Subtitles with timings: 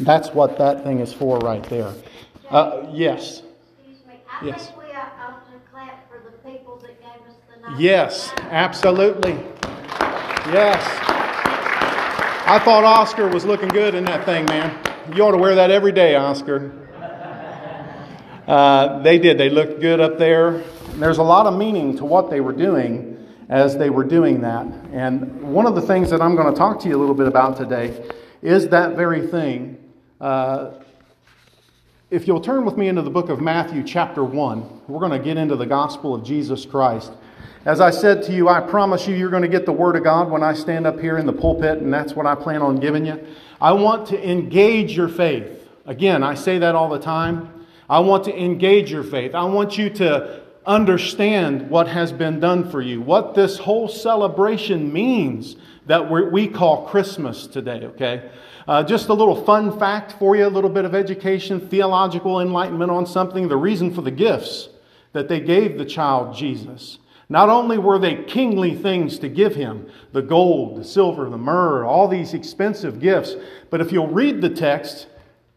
[0.00, 1.92] That's what that thing is for right there.
[2.50, 3.42] Uh, yes.
[4.42, 4.66] Yes.
[4.66, 7.80] think we ought to clap for the people that gave us the night.
[7.80, 9.38] Yes, absolutely.
[10.52, 10.82] Yes.
[12.46, 14.78] I thought Oscar was looking good in that thing, man.
[15.14, 16.72] You ought to wear that every day, Oscar.
[18.46, 19.38] Uh, they did.
[19.38, 20.62] They looked good up there.
[20.96, 24.66] There's a lot of meaning to what they were doing as they were doing that.
[24.92, 27.26] And one of the things that I'm going to talk to you a little bit
[27.26, 28.04] about today
[28.42, 29.78] is that very thing.
[30.24, 30.72] Uh,
[32.08, 35.18] if you'll turn with me into the book of Matthew, chapter 1, we're going to
[35.18, 37.12] get into the gospel of Jesus Christ.
[37.66, 40.02] As I said to you, I promise you, you're going to get the Word of
[40.02, 42.76] God when I stand up here in the pulpit, and that's what I plan on
[42.76, 43.22] giving you.
[43.60, 45.68] I want to engage your faith.
[45.84, 47.66] Again, I say that all the time.
[47.90, 49.34] I want to engage your faith.
[49.34, 54.92] I want you to understand what has been done for you, what this whole celebration
[54.92, 55.56] means
[55.86, 58.30] that we call Christmas today, okay?
[58.66, 62.90] Uh, just a little fun fact for you, a little bit of education, theological enlightenment
[62.90, 64.70] on something, the reason for the gifts
[65.12, 66.98] that they gave the child Jesus.
[67.28, 71.84] Not only were they kingly things to give him, the gold, the silver, the myrrh,
[71.84, 73.34] all these expensive gifts,
[73.70, 75.08] but if you'll read the text,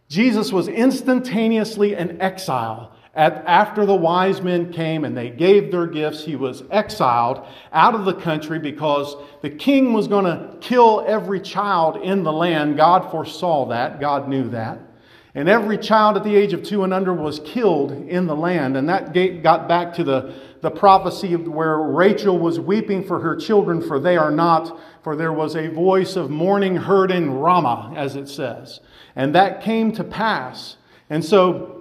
[0.09, 2.94] Jesus was instantaneously in exile.
[3.18, 7.96] At, after the wise men came and they gave their gifts, he was exiled out
[7.96, 12.78] of the country because the king was going to kill every child in the land.
[12.78, 14.80] God foresaw that, God knew that.
[15.34, 18.78] And every child at the age of two and under was killed in the land.
[18.78, 23.82] And that got back to the, the prophecy where Rachel was weeping for her children,
[23.82, 28.16] for they are not, for there was a voice of mourning heard in Ramah, as
[28.16, 28.80] it says.
[29.16, 30.78] And that came to pass.
[31.10, 31.77] And so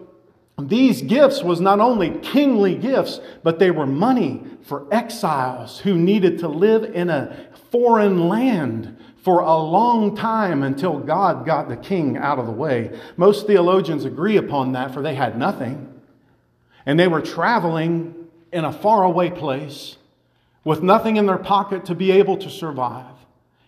[0.58, 6.38] these gifts was not only kingly gifts, but they were money for exiles who needed
[6.38, 7.36] to live in a
[7.70, 12.98] foreign land for a long time until God got the king out of the way.
[13.16, 15.92] Most theologians agree upon that, for they had nothing.
[16.86, 18.14] And they were traveling
[18.50, 19.96] in a faraway place
[20.64, 23.14] with nothing in their pocket to be able to survive.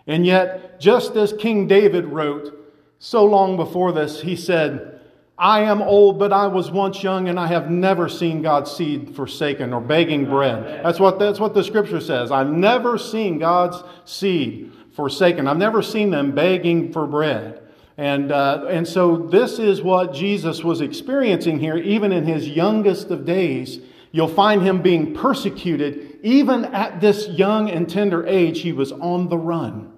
[0.06, 2.54] And yet, just as King David wrote
[2.98, 4.97] so long before this, he said,
[5.38, 9.14] I am old, but I was once young, and I have never seen God's seed
[9.14, 10.84] forsaken or begging bread.
[10.84, 12.32] That's what, that's what the scripture says.
[12.32, 15.46] I've never seen God's seed forsaken.
[15.46, 17.62] I've never seen them begging for bread.
[17.96, 23.12] And, uh, and so this is what Jesus was experiencing here, even in his youngest
[23.12, 23.80] of days.
[24.10, 26.18] You'll find him being persecuted.
[26.24, 29.92] Even at this young and tender age, he was on the run.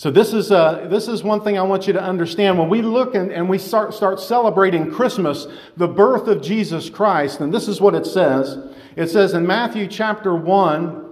[0.00, 2.58] So this is, uh, this is one thing I want you to understand.
[2.58, 5.46] When we look and, and we start, start celebrating Christmas,
[5.76, 8.56] the birth of Jesus Christ, and this is what it says.
[8.96, 11.04] It says in Matthew chapter 1,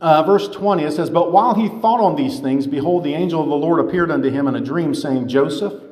[0.00, 3.42] uh, verse 20, it says, But while he thought on these things, behold, the angel
[3.42, 5.82] of the Lord appeared unto him in a dream, saying, Joseph,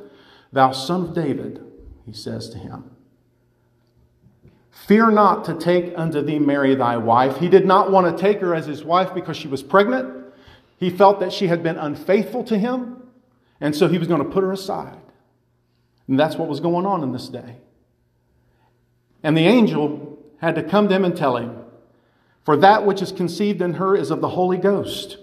[0.53, 1.61] thou son of David,
[2.07, 2.93] he says to him,
[4.71, 7.39] Fear not to take unto thee Mary thy wife.
[7.39, 10.20] He did not want to take her as his wife because she was pregnant.
[10.81, 13.03] He felt that she had been unfaithful to him,
[13.61, 14.99] and so he was going to put her aside.
[16.09, 17.59] And that's what was going on in this day.
[19.23, 21.55] And the angel had to come to him and tell him,
[22.45, 25.19] For that which is conceived in her is of the Holy Ghost.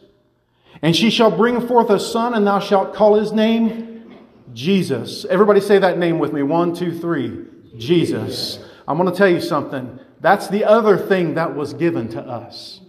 [0.83, 4.15] And she shall bring forth a son, and thou shalt call his name
[4.53, 5.25] Jesus.
[5.25, 6.43] Everybody say that name with me.
[6.43, 7.45] One, two, three.
[7.77, 8.59] Jesus.
[8.87, 9.99] I'm going to tell you something.
[10.21, 12.81] That's the other thing that was given to us.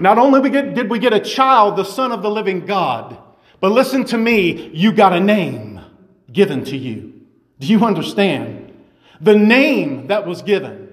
[0.00, 3.16] Not only did we get a child, the Son of the living God,
[3.60, 5.80] but listen to me, you got a name
[6.32, 7.12] given to you.
[7.58, 8.72] Do you understand?
[9.20, 10.92] The name that was given.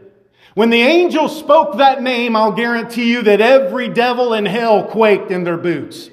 [0.53, 5.31] When the angel spoke that name, I'll guarantee you that every devil in hell quaked
[5.31, 6.09] in their boots.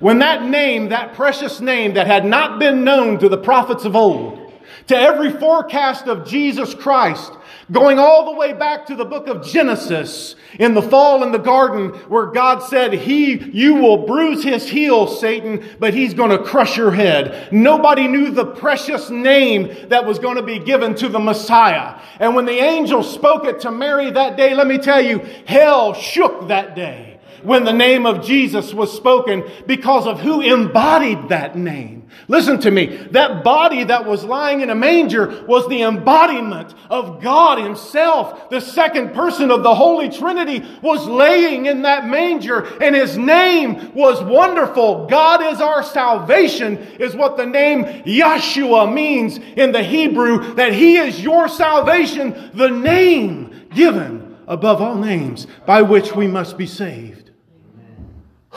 [0.00, 3.94] When that name, that precious name that had not been known to the prophets of
[3.94, 4.52] old,
[4.88, 7.32] to every forecast of Jesus Christ,
[7.72, 11.38] Going all the way back to the book of Genesis in the fall in the
[11.38, 16.44] garden where God said, He, you will bruise his heel, Satan, but he's going to
[16.44, 17.52] crush your head.
[17.52, 21.98] Nobody knew the precious name that was going to be given to the Messiah.
[22.20, 25.94] And when the angel spoke it to Mary that day, let me tell you, hell
[25.94, 27.13] shook that day
[27.44, 32.04] when the name of Jesus was spoken because of who embodied that name.
[32.28, 32.86] Listen to me.
[33.10, 38.50] That body that was lying in a manger was the embodiment of God Himself.
[38.50, 43.92] The second person of the Holy Trinity was laying in that manger and His name
[43.94, 45.06] was wonderful.
[45.06, 50.96] God is our salvation is what the name Yeshua means in the Hebrew, that He
[50.96, 57.23] is your salvation, the name given above all names by which we must be saved.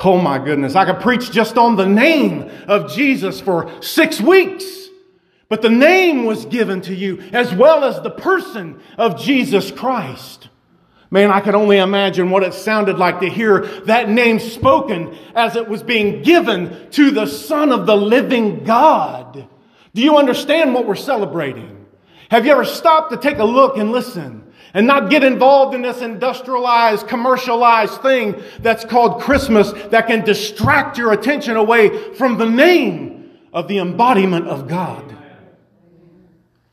[0.04, 4.66] Oh my goodness, I could preach just on the name of Jesus for six weeks.
[5.50, 10.50] But the name was given to you as well as the person of Jesus Christ.
[11.10, 15.56] Man, I can only imagine what it sounded like to hear that name spoken as
[15.56, 19.48] it was being given to the Son of the living God.
[19.94, 21.86] Do you understand what we're celebrating?
[22.30, 24.47] Have you ever stopped to take a look and listen
[24.78, 31.00] and not get involved in this industrialized, commercialized thing that's called Christmas that can distract
[31.00, 35.18] your attention away from the name of the embodiment of God?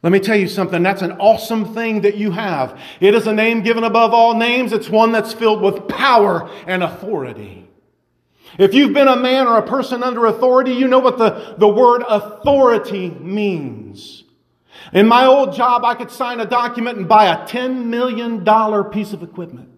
[0.03, 0.83] Let me tell you something.
[0.83, 2.79] That's an awesome thing that you have.
[3.01, 4.75] It is a name given above all names.
[4.75, 7.67] It's one that's filled with power and authority.
[8.59, 11.69] If you've been a man or a person under authority, you know what the, the
[11.69, 14.24] word authority means.
[14.94, 18.44] In my old job, I could sign a document and buy a $10 million
[18.91, 19.69] piece of equipment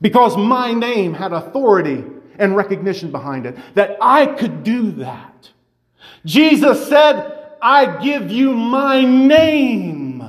[0.00, 2.04] because my name had authority
[2.38, 5.50] and recognition behind it, that I could do that.
[6.24, 10.22] Jesus said, I give you my name.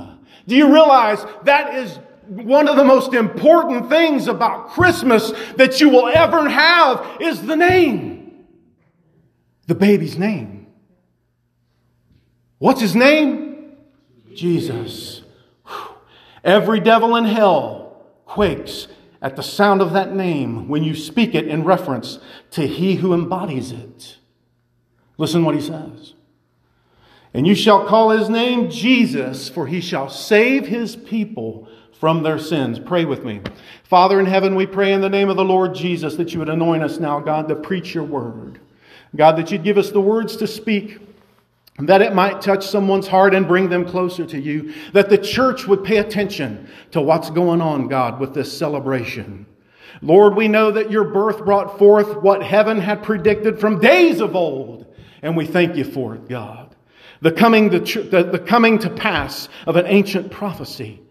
[0.48, 5.89] Do you realize that is one of the most important things about Christmas that you
[5.89, 8.45] will ever have is the name.
[9.68, 10.68] The baby's name.
[12.57, 13.49] What's his name?
[14.39, 15.21] Jesus.
[16.44, 18.88] Every devil in hell quakes
[19.21, 22.19] at the sound of that name when you speak it in reference
[22.51, 24.18] to he who embodies it.
[25.18, 26.13] Listen what he says.
[27.33, 31.68] And you shall call his name Jesus, for he shall save his people
[32.00, 32.80] from their sins.
[32.80, 33.42] Pray with me.
[33.83, 36.50] Father in heaven, we pray in the name of the Lord Jesus that you would
[36.50, 38.62] anoint us now, God, to preach your word.
[39.15, 41.08] God, that you'd give us the words to speak,
[41.88, 44.74] that it might touch someone's heart and bring them closer to you.
[44.92, 49.46] That the church would pay attention to what's going on, God, with this celebration.
[50.02, 54.36] Lord, we know that your birth brought forth what heaven had predicted from days of
[54.36, 54.86] old,
[55.22, 56.70] and we thank you for it, God
[57.22, 57.80] the coming, the,
[58.31, 61.02] the, coming to pass of an ancient prophecy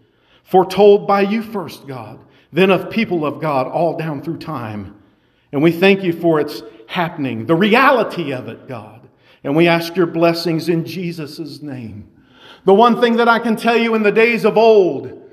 [0.43, 2.19] foretold by you first, God,
[2.51, 4.95] then of people of God all down through time.
[5.51, 8.98] And we thank you for its happening, the reality of it, God.
[9.49, 12.07] And we ask your blessings in Jesus' name.
[12.65, 15.27] The one thing that I can tell you in the days of old,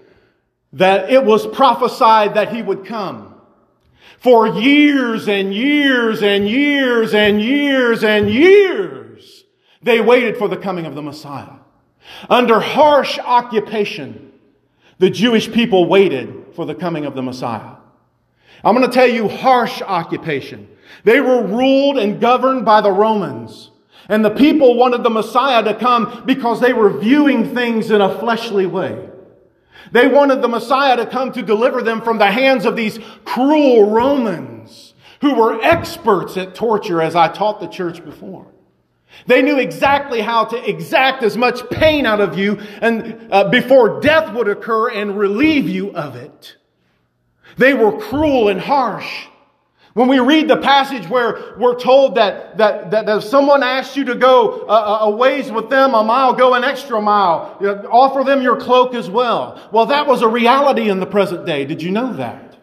[0.72, 3.34] that it was prophesied that he would come.
[4.20, 9.44] For years and years and years and years and years
[9.82, 11.58] they waited for the coming of the Messiah.
[12.30, 14.32] Under harsh occupation,
[14.98, 17.74] the Jewish people waited for the coming of the Messiah.
[18.64, 20.70] I'm going to tell you harsh occupation.
[21.04, 23.72] They were ruled and governed by the Romans.
[24.08, 28.19] And the people wanted the Messiah to come because they were viewing things in a
[28.19, 29.11] fleshly way.
[29.93, 33.91] They wanted the Messiah to come to deliver them from the hands of these cruel
[33.91, 38.47] Romans who were experts at torture, as I taught the church before.
[39.26, 44.00] They knew exactly how to exact as much pain out of you and uh, before
[44.00, 46.56] death would occur and relieve you of it.
[47.56, 49.26] They were cruel and harsh.
[49.96, 54.04] When we read the passage where we're told that, that, that if someone asks you
[54.04, 57.56] to go a, a ways with them, a mile, go an extra mile.
[57.62, 59.58] You know, offer them your cloak as well.
[59.72, 61.64] Well, that was a reality in the present day.
[61.64, 62.58] Did you know that?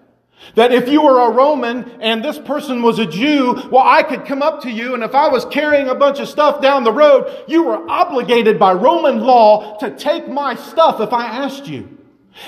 [0.53, 4.25] That if you were a Roman and this person was a Jew, well, I could
[4.25, 6.93] come up to you and if I was carrying a bunch of stuff down the
[6.93, 11.97] road, you were obligated by Roman law to take my stuff if I asked you.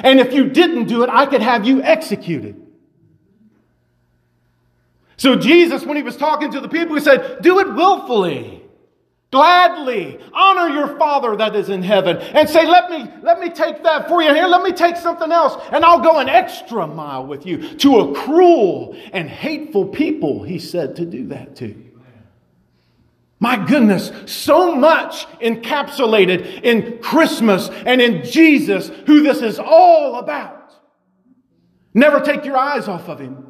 [0.02, 2.65] And if you didn't do it, I could have you executed.
[5.18, 8.62] So Jesus, when he was talking to the people, he said, do it willfully.
[9.32, 13.84] Gladly honor your Father that is in heaven and say, let me, let me take
[13.84, 14.48] that for you here.
[14.48, 18.16] Let me take something else and I'll go an extra mile with you to a
[18.16, 20.44] cruel and hateful people.
[20.44, 21.86] He said to do that to.
[23.40, 30.74] My goodness, so much encapsulated in Christmas and in Jesus, who this is all about.
[31.94, 33.45] Never take your eyes off of Him.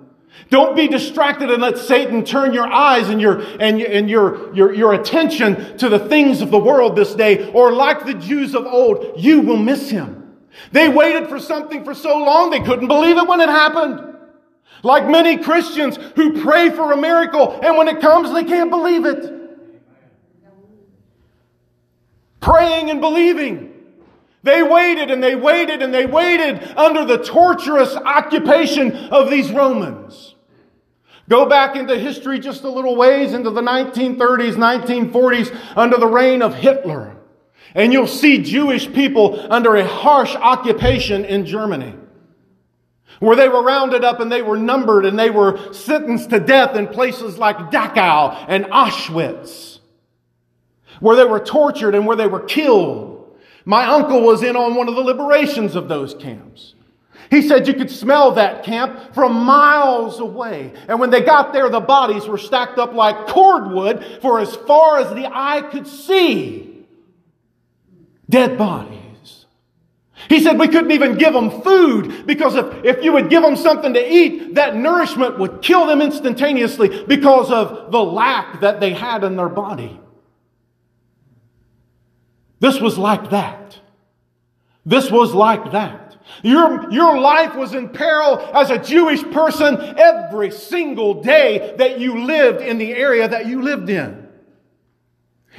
[0.50, 4.74] Don't be distracted and let Satan turn your eyes and your, and, and your, your,
[4.74, 8.66] your attention to the things of the world this day, or like the Jews of
[8.66, 10.38] old, you will miss him.
[10.72, 14.16] They waited for something for so long they couldn't believe it when it happened.
[14.84, 19.06] Like many Christians who pray for a miracle and when it comes they can't believe
[19.06, 19.34] it.
[22.40, 23.75] Praying and believing.
[24.46, 30.36] They waited and they waited and they waited under the torturous occupation of these Romans.
[31.28, 36.44] Go back into history just a little ways into the 1930s, 1940s under the reign
[36.44, 37.16] of Hitler.
[37.74, 41.96] And you'll see Jewish people under a harsh occupation in Germany.
[43.20, 46.76] where they were rounded up and they were numbered and they were sentenced to death
[46.76, 49.80] in places like Dachau and Auschwitz,
[51.00, 53.15] where they were tortured and where they were killed.
[53.66, 56.76] My uncle was in on one of the liberations of those camps.
[57.32, 60.74] He said you could smell that camp from miles away.
[60.88, 65.00] And when they got there, the bodies were stacked up like cordwood for as far
[65.00, 66.86] as the eye could see.
[68.30, 69.46] Dead bodies.
[70.30, 73.56] He said we couldn't even give them food because if, if you would give them
[73.56, 78.94] something to eat, that nourishment would kill them instantaneously because of the lack that they
[78.94, 80.00] had in their body.
[82.60, 83.80] This was like that.
[84.86, 86.18] This was like that.
[86.44, 92.24] Your, your life was in peril as a Jewish person every single day that you
[92.26, 94.28] lived in the area that you lived in.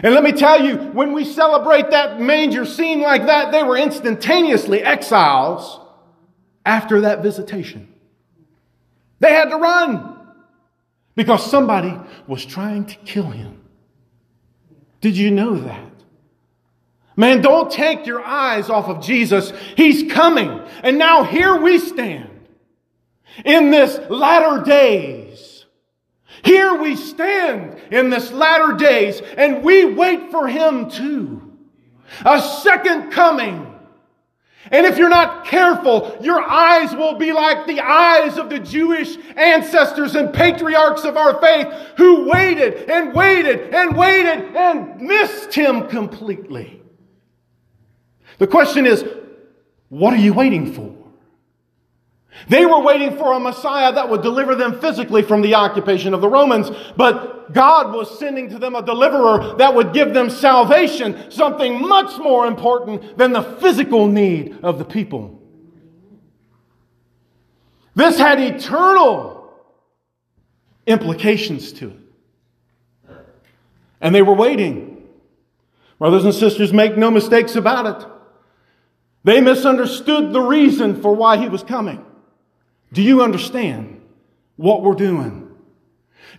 [0.03, 3.79] And let me tell you, when we celebrate that manger scene like that, they were
[3.79, 5.81] instantaneously exiles
[6.65, 7.93] after that visitation.
[9.21, 10.19] They had to run
[11.15, 13.63] because somebody was trying to kill him.
[15.01, 15.96] Did you know that?
[17.17, 19.51] Man, don't take your eyes off of Jesus.
[19.75, 20.61] He's coming.
[20.83, 22.31] And now here we stand
[23.45, 25.65] in this latter days.
[26.45, 31.43] Here we stand in this latter days and we wait for him too.
[32.25, 33.73] A second coming.
[34.71, 39.17] And if you're not careful, your eyes will be like the eyes of the Jewish
[39.37, 45.89] ancestors and patriarchs of our faith who waited and waited and waited and missed him
[45.89, 46.76] completely.
[48.39, 49.05] The question is,
[49.89, 50.95] what are you waiting for?
[52.49, 56.21] They were waiting for a Messiah that would deliver them physically from the occupation of
[56.21, 61.31] the Romans, but God was sending to them a deliverer that would give them salvation,
[61.31, 65.41] something much more important than the physical need of the people.
[67.95, 69.51] This had eternal
[70.87, 71.97] implications to it.
[74.01, 75.09] And they were waiting.
[75.99, 78.09] Brothers and sisters, make no mistakes about it.
[79.27, 82.07] They misunderstood the reason for why he was coming.
[82.93, 84.01] Do you understand
[84.55, 85.51] what we're doing?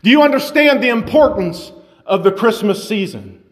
[0.03, 1.74] Do you understand the importance
[2.06, 3.44] of the Christmas season?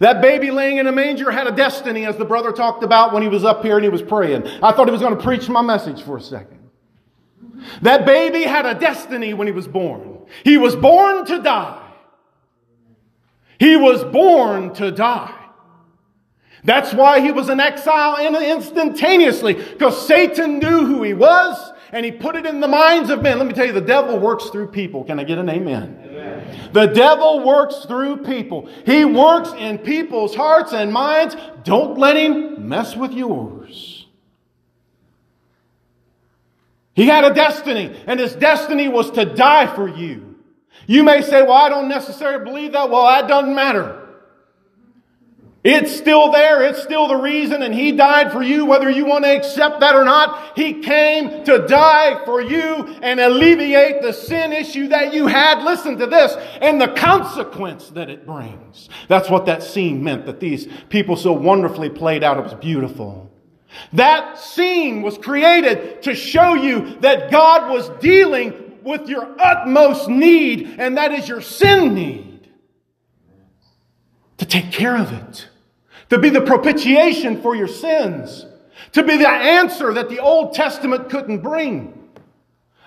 [0.00, 3.22] That baby laying in a manger had a destiny, as the brother talked about when
[3.22, 4.48] he was up here and he was praying.
[4.60, 6.58] I thought he was going to preach my message for a second.
[7.82, 10.26] That baby had a destiny when he was born.
[10.42, 11.88] He was born to die.
[13.60, 15.41] He was born to die.
[16.64, 22.10] That's why he was in exile instantaneously, because Satan knew who he was and he
[22.10, 23.38] put it in the minds of men.
[23.38, 25.04] Let me tell you, the devil works through people.
[25.04, 26.00] Can I get an amen?
[26.04, 26.70] amen?
[26.72, 28.68] The devil works through people.
[28.86, 31.36] He works in people's hearts and minds.
[31.64, 34.06] Don't let him mess with yours.
[36.94, 40.36] He had a destiny, and his destiny was to die for you.
[40.86, 42.90] You may say, Well, I don't necessarily believe that.
[42.90, 44.01] Well, that doesn't matter.
[45.64, 46.62] It's still there.
[46.62, 47.62] It's still the reason.
[47.62, 50.56] And He died for you, whether you want to accept that or not.
[50.56, 55.62] He came to die for you and alleviate the sin issue that you had.
[55.62, 58.88] Listen to this and the consequence that it brings.
[59.06, 62.38] That's what that scene meant that these people so wonderfully played out.
[62.38, 63.30] It was beautiful.
[63.92, 70.74] That scene was created to show you that God was dealing with your utmost need,
[70.78, 72.50] and that is your sin need.
[74.38, 75.48] To take care of it
[76.12, 78.44] to be the propitiation for your sins,
[78.92, 82.10] to be the answer that the Old Testament couldn't bring.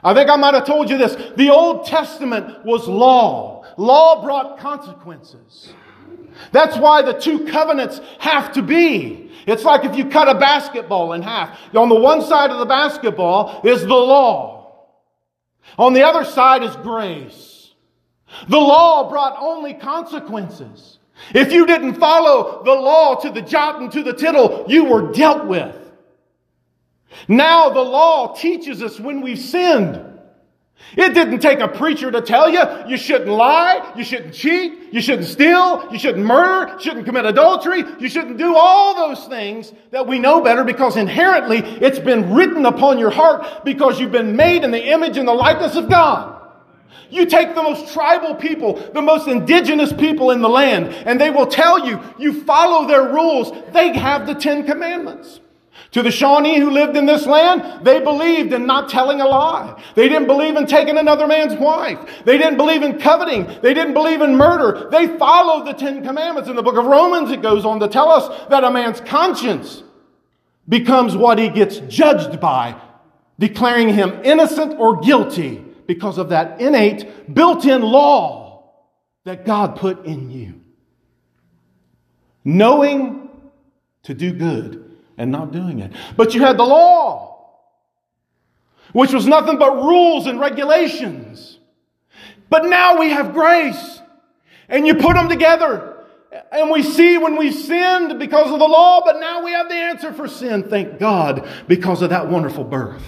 [0.04, 1.16] I think I might have told you this.
[1.36, 3.66] The Old Testament was law.
[3.78, 5.74] Law brought consequences.
[6.52, 9.32] That's why the two covenants have to be.
[9.48, 11.58] It's like if you cut a basketball in half.
[11.74, 14.86] On the one side of the basketball is the law.
[15.80, 17.74] On the other side is grace.
[18.50, 21.00] The law brought only consequences.
[21.34, 25.12] If you didn't follow the law to the jot and to the tittle, you were
[25.12, 25.76] dealt with.
[27.28, 30.14] Now the law teaches us when we've sinned.
[30.98, 35.02] It didn't take a preacher to tell you you shouldn't lie, you shouldn't cheat, you
[35.02, 39.74] shouldn't steal, you shouldn't murder, you shouldn't commit adultery, you shouldn't do all those things
[39.92, 44.36] that we know better because inherently it's been written upon your heart because you've been
[44.36, 46.45] made in the image and the likeness of God.
[47.10, 51.30] You take the most tribal people, the most indigenous people in the land, and they
[51.30, 53.52] will tell you, you follow their rules.
[53.72, 55.40] They have the Ten Commandments.
[55.92, 59.82] To the Shawnee who lived in this land, they believed in not telling a lie.
[59.96, 62.00] They didn't believe in taking another man's wife.
[62.26, 63.46] They didn't believe in coveting.
[63.62, 64.90] They didn't believe in murder.
[64.92, 66.50] They followed the Ten Commandments.
[66.50, 69.84] In the book of Romans, it goes on to tell us that a man's conscience
[70.68, 72.76] becomes what he gets judged by
[73.40, 78.74] declaring him innocent or guilty because of that innate, built in law
[79.24, 80.62] that God put in you.
[82.44, 83.30] Knowing
[84.04, 85.92] to do good and not doing it.
[86.16, 87.50] But you had the law,
[88.94, 91.60] which was nothing but rules and regulations.
[92.50, 94.02] But now we have grace.
[94.70, 96.04] And you put them together.
[96.52, 99.76] And we see when we sinned because of the law, but now we have the
[99.76, 103.02] answer for sin, thank God, because of that wonderful birth.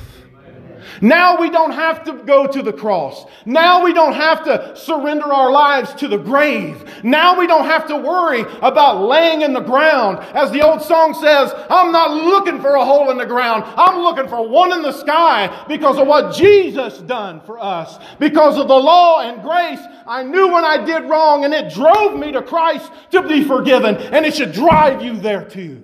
[1.01, 3.25] Now we don't have to go to the cross.
[3.45, 7.03] Now we don't have to surrender our lives to the grave.
[7.03, 10.19] Now we don't have to worry about laying in the ground.
[10.33, 13.63] As the old song says, I'm not looking for a hole in the ground.
[13.65, 17.97] I'm looking for one in the sky because of what Jesus done for us.
[18.19, 22.17] Because of the law and grace, I knew when I did wrong and it drove
[22.17, 25.83] me to Christ to be forgiven and it should drive you there too.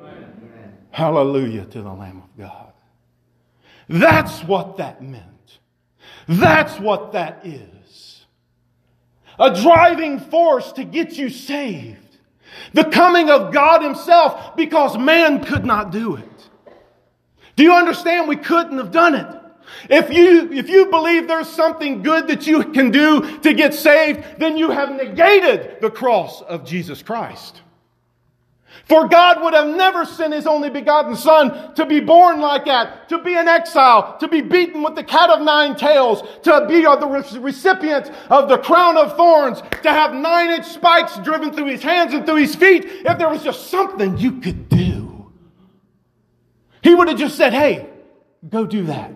[0.00, 0.78] Amen.
[0.90, 2.71] Hallelujah to the Lamb of God.
[3.88, 5.58] That's what that meant.
[6.28, 8.24] That's what that is.
[9.38, 11.98] A driving force to get you saved.
[12.74, 16.28] The coming of God Himself because man could not do it.
[17.56, 18.28] Do you understand?
[18.28, 19.26] We couldn't have done it.
[19.88, 24.38] If you, if you believe there's something good that you can do to get saved,
[24.38, 27.62] then you have negated the cross of Jesus Christ.
[28.84, 33.08] For God would have never sent His only begotten Son to be born like that,
[33.10, 36.82] to be an exile, to be beaten with the cat of nine tails, to be
[36.82, 41.82] the recipient of the crown of thorns, to have nine inch spikes driven through His
[41.82, 45.32] hands and through His feet, if there was just something you could do.
[46.82, 47.88] He would have just said, hey,
[48.48, 49.12] go do that.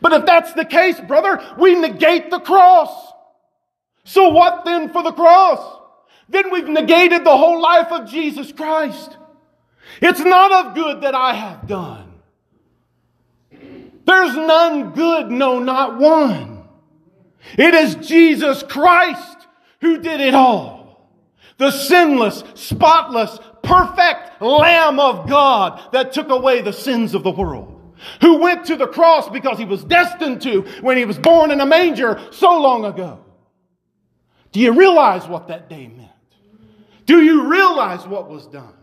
[0.00, 3.12] But if that's the case, brother, we negate the cross.
[4.04, 5.77] So what then for the cross?
[6.28, 9.16] Then we've negated the whole life of Jesus Christ.
[10.00, 12.20] It's not of good that I have done.
[14.04, 16.64] There's none good, no, not one.
[17.56, 19.46] It is Jesus Christ
[19.80, 21.10] who did it all.
[21.58, 27.74] The sinless, spotless, perfect Lamb of God that took away the sins of the world.
[28.20, 31.60] Who went to the cross because he was destined to when he was born in
[31.60, 33.24] a manger so long ago.
[34.52, 36.10] Do you realize what that day meant?
[37.08, 38.74] Do you realize what was done?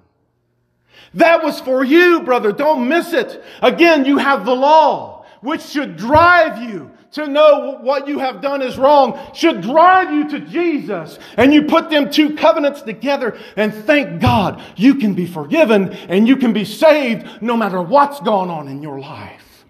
[1.13, 2.51] That was for you, brother.
[2.51, 3.43] Don't miss it.
[3.61, 8.63] Again, you have the law, which should drive you to know what you have done
[8.63, 11.19] is wrong, should drive you to Jesus.
[11.37, 16.27] And you put them two covenants together and thank God you can be forgiven and
[16.27, 19.65] you can be saved no matter what's going on in your life.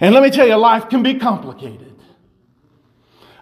[0.00, 1.94] And let me tell you, life can be complicated.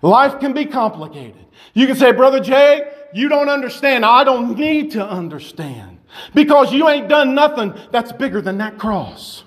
[0.03, 1.47] Life can be complicated.
[1.73, 4.05] You can say, Brother Jay, you don't understand.
[4.05, 5.99] I don't need to understand.
[6.35, 9.45] Because you ain't done nothing that's bigger than that cross.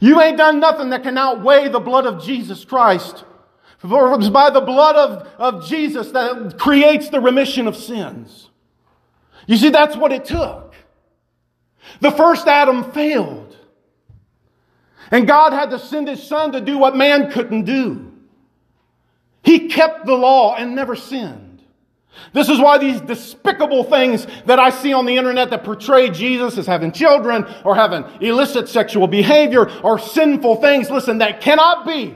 [0.00, 3.24] You ain't done nothing that can outweigh the blood of Jesus Christ.
[3.78, 8.50] For it's by the blood of, of Jesus that creates the remission of sins.
[9.46, 10.74] You see, that's what it took.
[12.00, 13.56] The first Adam failed.
[15.10, 18.12] And God had to send his son to do what man couldn't do.
[19.42, 21.45] He kept the law and never sinned.
[22.32, 26.58] This is why these despicable things that I see on the internet that portray Jesus
[26.58, 32.14] as having children or having illicit sexual behavior or sinful things, listen, that cannot be.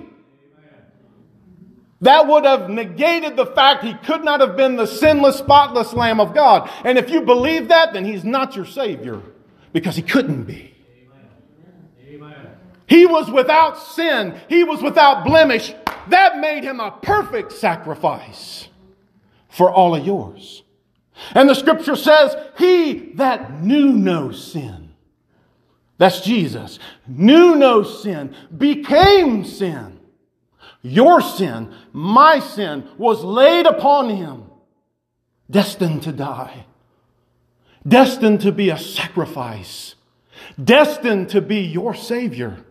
[2.02, 6.18] That would have negated the fact he could not have been the sinless, spotless Lamb
[6.18, 6.70] of God.
[6.84, 9.20] And if you believe that, then he's not your Savior
[9.72, 10.74] because he couldn't be.
[12.86, 14.34] He was without sin.
[14.48, 15.72] He was without blemish.
[16.08, 18.69] That made him a perfect sacrifice
[19.50, 20.62] for all of yours.
[21.34, 24.94] And the scripture says, He that knew no sin,
[25.98, 29.98] that's Jesus, knew no sin, became sin.
[30.82, 34.44] Your sin, my sin, was laid upon him,
[35.50, 36.64] destined to die,
[37.86, 39.94] destined to be a sacrifice,
[40.62, 42.64] destined to be your Savior,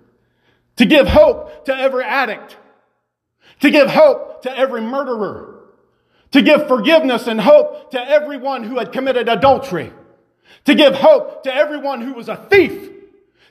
[0.77, 2.57] to give hope to every addict,
[3.59, 5.58] to give hope to every murderer
[6.31, 9.91] to give forgiveness and hope to everyone who had committed adultery,
[10.65, 12.89] to give hope to everyone who was a thief,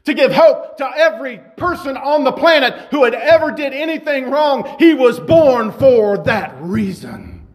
[0.04, 4.76] to give hope to every person on the planet who had ever did anything wrong.
[4.78, 7.46] He was born for that reason.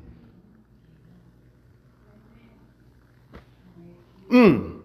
[4.30, 4.82] Mm.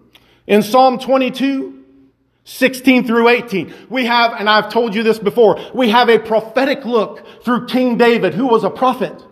[0.47, 1.85] In Psalm 22,
[2.45, 6.85] 16 through 18, we have, and I've told you this before, we have a prophetic
[6.85, 9.23] look through King David, who was a prophet.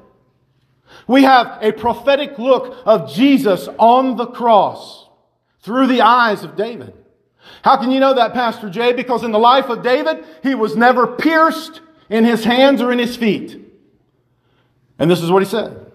[1.07, 5.09] We have a prophetic look of Jesus on the cross
[5.61, 6.95] through the eyes of David.
[7.63, 8.93] How can you know that, Pastor Jay?
[8.93, 12.99] Because in the life of David, he was never pierced in his hands or in
[12.99, 13.61] his feet.
[14.99, 15.93] And this is what he said.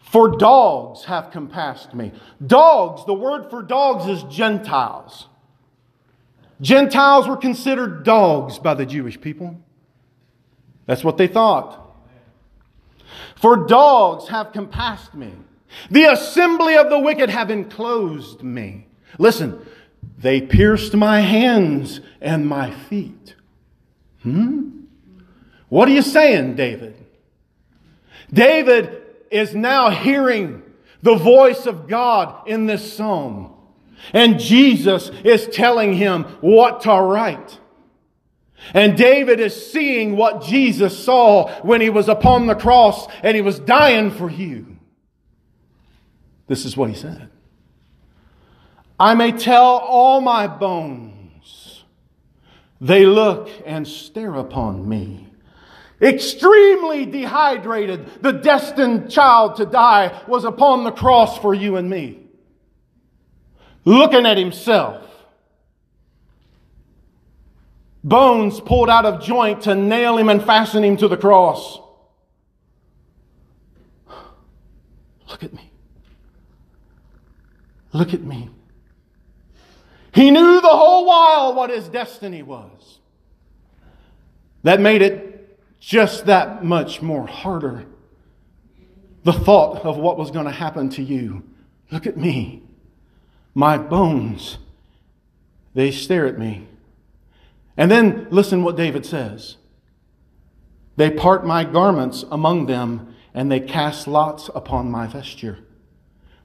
[0.00, 2.12] For dogs have compassed me.
[2.44, 5.26] Dogs, the word for dogs is Gentiles.
[6.60, 9.60] Gentiles were considered dogs by the Jewish people.
[10.86, 11.85] That's what they thought.
[13.36, 15.32] For dogs have compassed me.
[15.90, 18.86] The assembly of the wicked have enclosed me.
[19.18, 19.64] Listen,
[20.18, 23.34] they pierced my hands and my feet.
[24.22, 24.70] Hmm?
[25.68, 26.94] What are you saying, David?
[28.32, 30.62] David is now hearing
[31.02, 33.52] the voice of God in this psalm.
[34.12, 37.58] And Jesus is telling him what to write.
[38.74, 43.42] And David is seeing what Jesus saw when he was upon the cross and he
[43.42, 44.76] was dying for you.
[46.46, 47.28] This is what he said.
[48.98, 51.84] I may tell all my bones.
[52.80, 55.28] They look and stare upon me.
[56.00, 62.20] Extremely dehydrated, the destined child to die was upon the cross for you and me.
[63.84, 65.02] Looking at himself.
[68.06, 71.80] Bones pulled out of joint to nail him and fasten him to the cross.
[75.28, 75.72] Look at me.
[77.92, 78.48] Look at me.
[80.14, 83.00] He knew the whole while what his destiny was.
[84.62, 87.86] That made it just that much more harder.
[89.24, 91.42] The thought of what was going to happen to you.
[91.90, 92.62] Look at me.
[93.52, 94.58] My bones,
[95.74, 96.68] they stare at me.
[97.76, 99.56] And then listen what David says.
[100.96, 105.58] They part my garments among them, and they cast lots upon my vesture.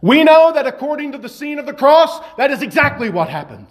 [0.01, 3.67] We know that according to the scene of the cross, that is exactly what happened.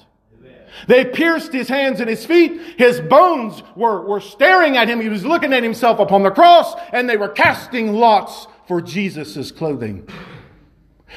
[0.86, 2.60] They pierced his hands and his feet.
[2.78, 5.00] His bones were, were staring at him.
[5.00, 9.50] He was looking at himself upon the cross, and they were casting lots for Jesus'
[9.50, 10.08] clothing.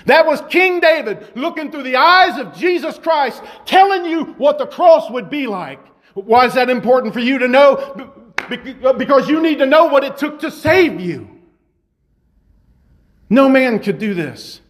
[0.07, 4.65] That was King David looking through the eyes of Jesus Christ, telling you what the
[4.65, 5.79] cross would be like.
[6.13, 8.11] Why is that important for you to know?
[8.47, 11.29] Because you need to know what it took to save you.
[13.29, 14.61] No man could do this.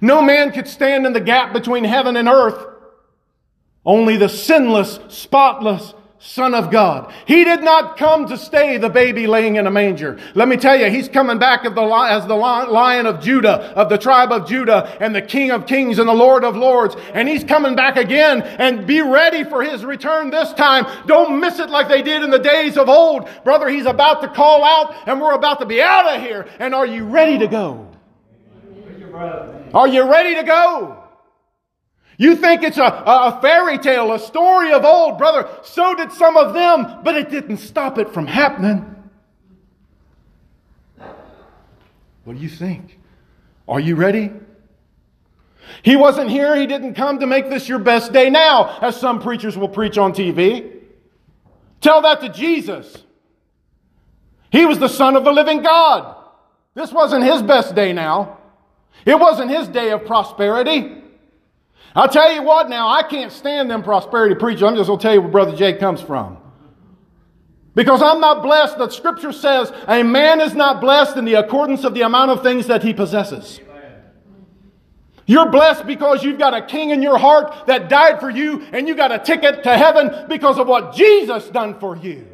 [0.00, 2.66] No man could stand in the gap between heaven and earth.
[3.84, 7.12] Only the sinless, spotless Son of God.
[7.26, 10.20] He did not come to stay the baby laying in a manger.
[10.36, 13.98] Let me tell you, he's coming back the, as the lion of Judah, of the
[13.98, 16.94] tribe of Judah, and the King of kings and the Lord of lords.
[17.12, 20.86] And he's coming back again and be ready for his return this time.
[21.08, 23.28] Don't miss it like they did in the days of old.
[23.42, 26.46] Brother, he's about to call out and we're about to be out of here.
[26.60, 27.88] And are you ready to go?
[29.74, 31.01] Are you ready to go?
[32.22, 35.48] You think it's a, a fairy tale, a story of old, brother.
[35.64, 38.94] So did some of them, but it didn't stop it from happening.
[42.22, 43.00] What do you think?
[43.66, 44.30] Are you ready?
[45.82, 46.54] He wasn't here.
[46.54, 49.98] He didn't come to make this your best day now, as some preachers will preach
[49.98, 50.76] on TV.
[51.80, 53.02] Tell that to Jesus.
[54.52, 56.14] He was the Son of the living God.
[56.74, 58.38] This wasn't his best day now.
[59.04, 61.01] It wasn't his day of prosperity.
[61.94, 64.62] I'll tell you what now, I can't stand them prosperity preachers.
[64.62, 66.38] I'm just going to tell you where Brother Jay comes from.
[67.74, 68.78] Because I'm not blessed.
[68.78, 72.42] The scripture says a man is not blessed in the accordance of the amount of
[72.42, 73.60] things that he possesses.
[75.26, 78.88] You're blessed because you've got a king in your heart that died for you and
[78.88, 82.26] you got a ticket to heaven because of what Jesus done for you.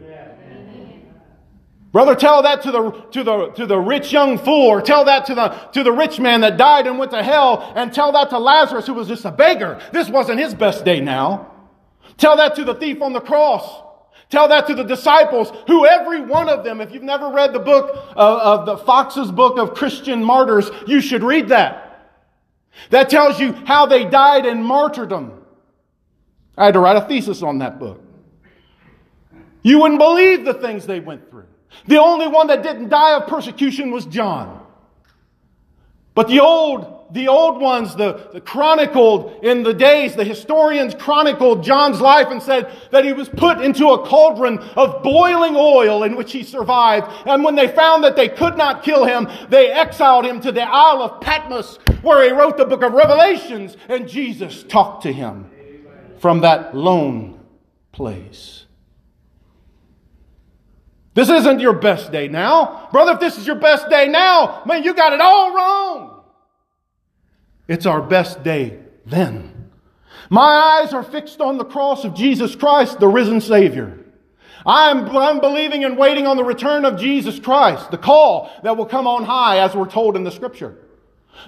[1.90, 5.24] Brother, tell that to the, to the, to the rich young fool, or tell that
[5.27, 8.29] to the, to the rich man that died and went to hell, and tell that
[8.31, 9.81] to Lazarus who was just a beggar.
[9.92, 11.51] This wasn't his best day now.
[12.18, 13.85] Tell that to the thief on the cross.
[14.29, 17.59] Tell that to the disciples, who every one of them, if you've never read the
[17.59, 22.11] book of, of the Fox's book of Christian martyrs, you should read that.
[22.90, 25.42] That tells you how they died in martyrdom.
[26.59, 28.03] I had to write a thesis on that book.
[29.62, 31.46] You wouldn't believe the things they went through.
[31.87, 34.66] The only one that didn't die of persecution was John.
[36.14, 41.62] But the old, the old ones, the, the chronicled in the days, the historians chronicled
[41.62, 46.16] John's life and said that he was put into a cauldron of boiling oil in
[46.16, 47.07] which he survived.
[47.24, 50.62] And when they found that they could not kill him, they exiled him to the
[50.62, 55.48] Isle of Patmos where he wrote the book of Revelations and Jesus talked to him
[56.18, 57.38] from that lone
[57.92, 58.64] place.
[61.18, 62.88] This isn't your best day now.
[62.92, 66.22] Brother, if this is your best day now, man, you got it all wrong.
[67.66, 69.72] It's our best day then.
[70.31, 73.98] My eyes are fixed on the cross of Jesus Christ, the risen Savior.
[74.64, 78.87] I'm, I'm believing and waiting on the return of Jesus Christ, the call that will
[78.87, 80.78] come on high, as we're told in the scripture.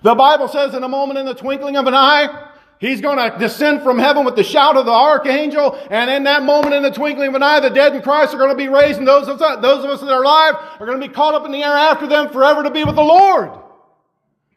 [0.03, 2.50] The Bible says, in a moment, in the twinkling of an eye,
[2.81, 6.43] He's going to descend from heaven with the shout of the archangel, and in that
[6.43, 8.69] moment, in the twinkling of an eye, the dead in Christ are going to be
[8.69, 11.13] raised, and those of us, those of us that are alive are going to be
[11.13, 13.51] caught up in the air after them forever to be with the Lord.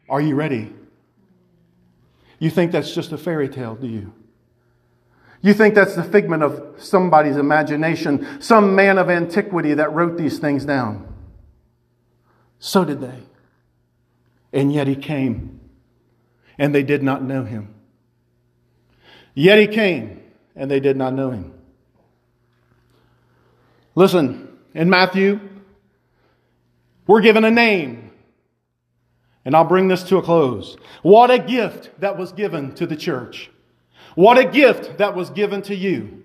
[0.07, 0.73] Are you ready?
[2.39, 4.13] You think that's just a fairy tale, do you?
[5.41, 10.39] You think that's the figment of somebody's imagination, some man of antiquity that wrote these
[10.39, 11.13] things down.
[12.59, 13.23] So did they.
[14.53, 15.59] And yet he came,
[16.57, 17.73] and they did not know him.
[19.33, 20.21] Yet he came,
[20.55, 21.53] and they did not know him.
[23.95, 25.39] Listen, in Matthew,
[27.07, 28.11] we're given a name.
[29.45, 30.77] And I'll bring this to a close.
[31.01, 33.49] What a gift that was given to the church.
[34.15, 36.23] What a gift that was given to you.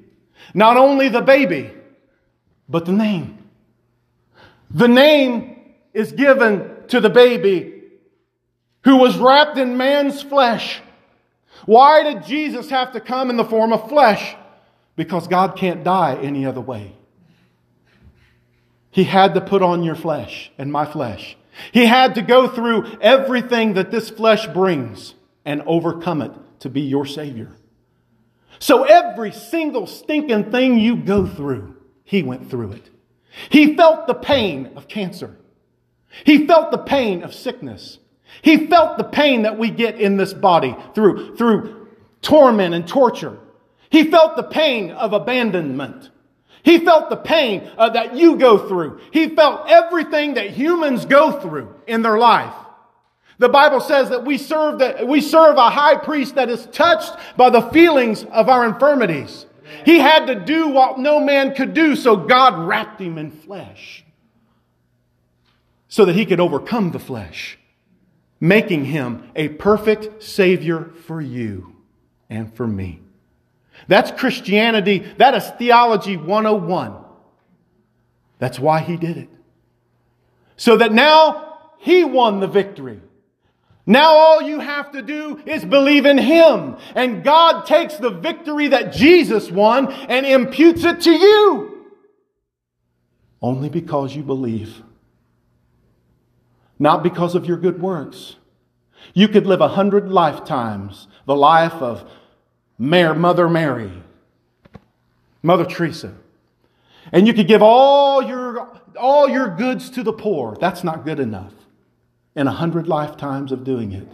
[0.55, 1.73] Not only the baby,
[2.69, 3.39] but the name.
[4.71, 7.83] The name is given to the baby
[8.85, 10.81] who was wrapped in man's flesh.
[11.67, 14.37] Why did Jesus have to come in the form of flesh?
[14.97, 16.95] Because God can't die any other way.
[18.91, 21.37] He had to put on your flesh and my flesh.
[21.73, 26.81] He had to go through everything that this flesh brings and overcome it to be
[26.83, 27.53] your Savior.
[28.59, 32.91] So every single stinking thing you go through, he went through it.
[33.51, 35.37] He felt the pain of cancer.
[36.25, 37.99] He felt the pain of sickness.
[38.43, 41.89] He felt the pain that we get in this body through, through
[42.23, 43.39] torment and torture.
[43.91, 46.11] He felt the pain of abandonment.
[46.63, 49.01] He felt the pain uh, that you go through.
[49.13, 52.55] He felt everything that humans go through in their life.
[53.39, 57.13] The Bible says that we serve, that we serve a high priest that is touched
[57.37, 59.47] by the feelings of our infirmities.
[59.85, 64.05] He had to do what no man could do, so God wrapped him in flesh
[65.89, 67.58] so that he could overcome the flesh,
[68.41, 71.77] making him a perfect Savior for you
[72.31, 73.01] and for me.
[73.87, 74.99] That's Christianity.
[75.19, 76.97] That is theology 101.
[78.39, 79.29] That's why he did it.
[80.57, 83.01] So that now he won the victory.
[83.89, 86.77] Now all you have to do is believe in Him.
[86.95, 91.87] And God takes the victory that Jesus won and imputes it to you.
[93.41, 94.83] Only because you believe.
[96.79, 98.37] Not because of your good works.
[99.15, 102.09] You could live a hundred lifetimes, the life of
[102.79, 103.93] Mother Mary,
[105.43, 106.15] Mother Teresa.
[107.13, 110.57] And you could give all your, all your goods to the poor.
[110.61, 111.53] That's not good enough
[112.37, 114.07] in a hundred lifetimes of doing it.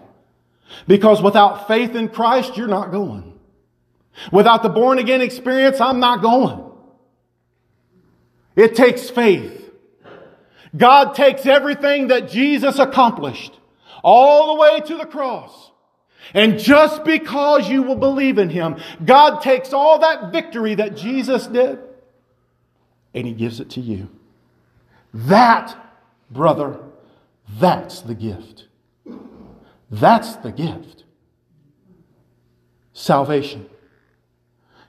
[0.87, 3.39] Because without faith in Christ, you're not going.
[4.33, 6.71] Without the born again experience, I'm not going.
[8.57, 9.64] It takes faith.
[10.77, 13.59] God takes everything that Jesus accomplished
[14.03, 15.71] all the way to the cross.
[16.33, 21.47] And just because you will believe in Him, God takes all that victory that Jesus
[21.47, 21.79] did
[23.13, 24.09] and He gives it to you.
[25.13, 25.77] That,
[26.31, 26.81] brother,
[27.59, 28.67] that's the gift.
[29.91, 31.05] That's the gift.
[32.93, 33.69] Salvation.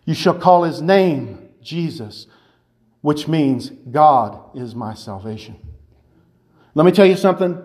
[0.05, 2.27] You shall call his name Jesus,
[3.01, 5.59] which means God is my salvation.
[6.75, 7.61] Let me tell you something.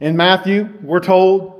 [0.00, 1.54] In Matthew, we're told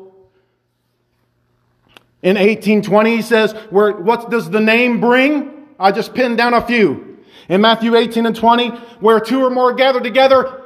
[2.24, 5.68] in 1820, he says, where, what does the name bring?
[5.78, 7.18] I just pinned down a few.
[7.50, 8.68] In Matthew 18 and 20,
[9.00, 10.62] where two or more gather together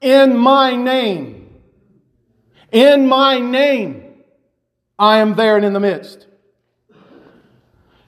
[0.00, 1.48] in my name.
[2.72, 4.14] In my name,
[4.98, 6.26] I am there and in the midst.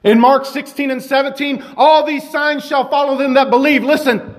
[0.03, 3.85] In Mark 16 and 17, all these signs shall follow them that believe.
[3.85, 4.35] Listen.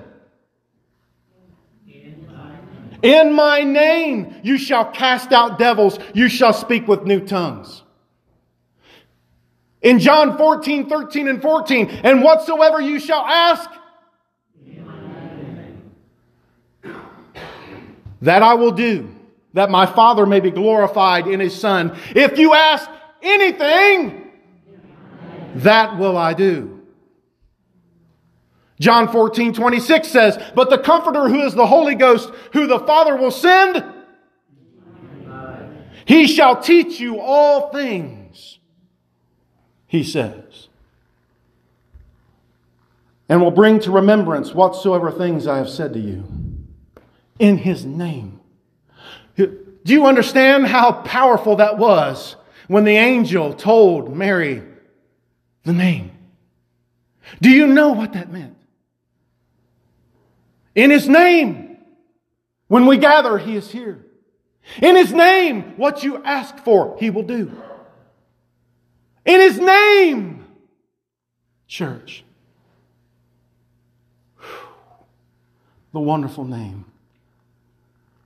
[3.02, 7.82] In my name you shall cast out devils, you shall speak with new tongues.
[9.82, 13.70] In John 14, 13, and 14, and whatsoever you shall ask,
[18.22, 19.14] that I will do
[19.54, 21.96] that my Father may be glorified in His Son.
[22.14, 22.88] If you ask
[23.22, 24.30] anything,
[25.56, 26.79] that will I do.
[28.80, 33.14] John 14, 26 says, But the Comforter who is the Holy Ghost, who the Father
[33.14, 33.84] will send,
[36.04, 38.58] he shall teach you all things,
[39.86, 40.68] he says,
[43.28, 46.24] and will bring to remembrance whatsoever things I have said to you
[47.38, 48.40] in his name.
[49.36, 54.62] Do you understand how powerful that was when the angel told Mary
[55.64, 56.12] the name.
[57.40, 58.56] Do you know what that meant?
[60.74, 61.78] In His name,
[62.68, 64.04] when we gather, He is here.
[64.80, 67.50] In His name, what you ask for, He will do.
[69.24, 70.44] In His name,
[71.66, 72.24] church.
[75.92, 76.84] The wonderful name.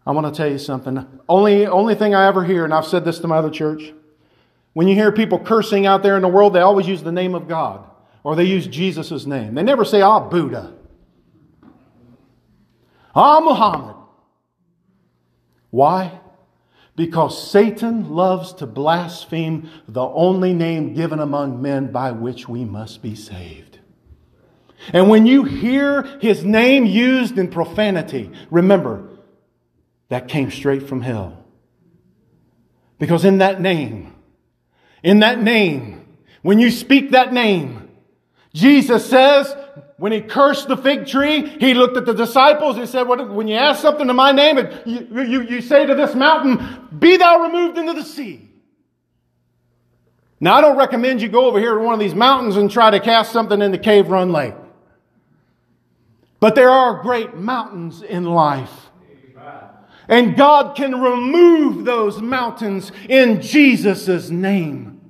[0.07, 1.07] I want to tell you something.
[1.29, 3.95] Only, only thing I ever hear, and I've said this to my other church,
[4.75, 7.35] when you hear people cursing out there in the world, they always use the name
[7.35, 7.85] of God
[8.23, 9.55] or they use Jesus' name.
[9.55, 10.75] They never say, ah, Buddha,
[13.15, 13.97] ah, Muhammad.
[15.71, 16.21] Why?
[16.97, 23.03] Because Satan loves to blaspheme the only name given among men by which we must
[23.03, 23.81] be saved.
[24.93, 29.09] And when you hear his name used in profanity, remember,
[30.09, 31.45] that came straight from hell.
[32.99, 34.15] Because in that name,
[35.03, 36.07] in that name,
[36.43, 37.89] when you speak that name,
[38.53, 39.57] Jesus says,
[39.97, 43.55] when he cursed the fig tree, he looked at the disciples and said, when you
[43.55, 47.79] ask something in my name, you, you, you say to this mountain, be thou removed
[47.79, 48.51] into the sea.
[50.41, 52.91] Now, I don't recommend you go over here to one of these mountains and try
[52.91, 54.55] to cast something in the Cave Run Lake.
[56.41, 58.91] But there are great mountains in life.
[60.09, 65.01] And God can remove those mountains in Jesus' name.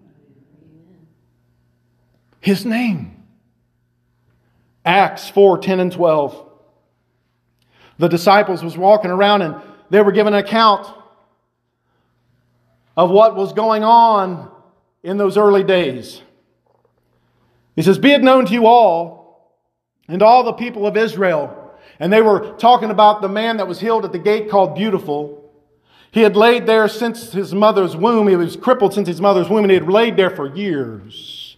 [2.40, 3.13] His name.
[4.84, 6.50] Acts 4 10 and 12.
[7.98, 9.56] The disciples was walking around and
[9.90, 10.86] they were giving an account
[12.96, 14.50] of what was going on
[15.02, 16.20] in those early days.
[17.76, 19.58] He says, Be it known to you all
[20.08, 21.64] and all the people of Israel
[21.98, 25.40] and they were talking about the man that was healed at the gate called Beautiful.
[26.10, 28.28] He had laid there since his mother's womb.
[28.28, 31.56] He was crippled since his mother's womb, and he had laid there for years.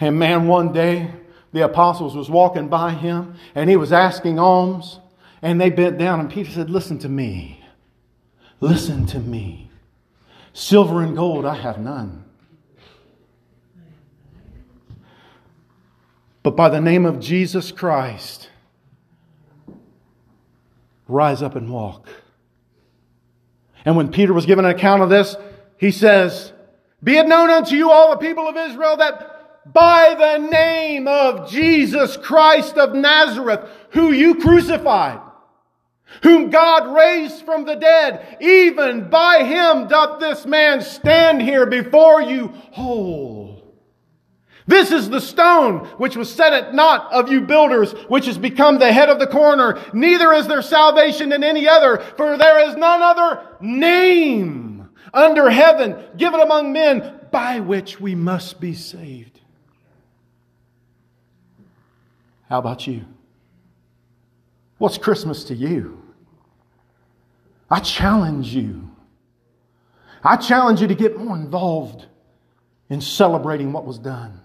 [0.00, 1.10] And man, one day,
[1.52, 5.00] the apostles was walking by him, and he was asking alms,
[5.42, 7.62] and they bent down, and Peter said, Listen to me.
[8.60, 9.70] Listen to me.
[10.52, 12.24] Silver and gold I have none.
[16.42, 18.48] But by the name of Jesus Christ,
[21.06, 22.08] rise up and walk.
[23.84, 25.36] And when Peter was given an account of this,
[25.76, 26.52] he says,
[27.02, 29.31] Be it known unto you, all the people of Israel, that
[29.66, 35.20] by the name of Jesus Christ of Nazareth, who you crucified,
[36.22, 42.20] whom God raised from the dead, even by him doth this man stand here before
[42.20, 43.52] you whole.
[44.66, 48.78] This is the stone which was set at naught of you builders, which has become
[48.78, 49.80] the head of the corner.
[49.92, 56.02] Neither is there salvation in any other, for there is none other name under heaven
[56.16, 59.41] given among men by which we must be saved.
[62.52, 63.06] How about you?
[64.76, 66.02] What's Christmas to you?
[67.70, 68.90] I challenge you.
[70.22, 72.08] I challenge you to get more involved
[72.90, 74.42] in celebrating what was done.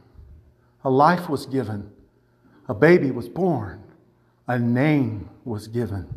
[0.86, 1.91] A life was given,
[2.70, 3.84] a baby was born,
[4.48, 6.08] a name was given.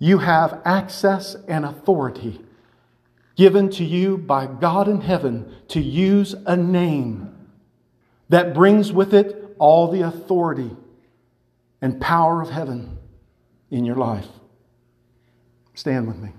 [0.00, 2.40] You have access and authority
[3.36, 7.32] given to you by God in heaven to use a name
[8.28, 10.70] that brings with it all the authority
[11.80, 12.98] and power of heaven
[13.70, 14.26] in your life.
[15.74, 16.30] Stand with me.